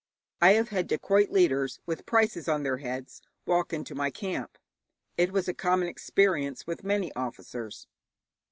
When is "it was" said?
5.15-5.47